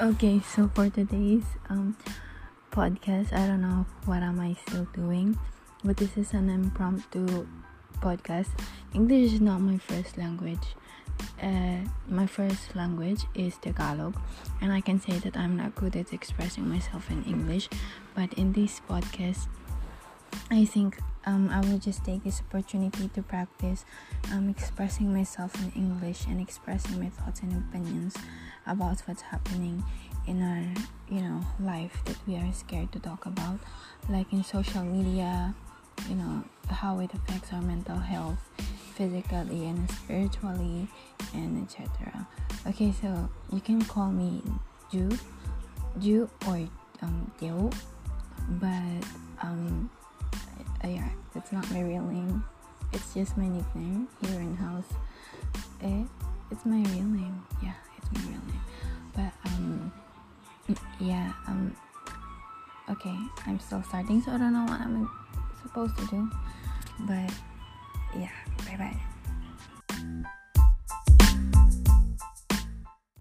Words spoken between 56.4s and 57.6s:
it's my real name.